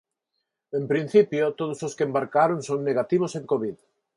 [0.77, 3.75] En principio, todos os que embarcaron son negativos en covid.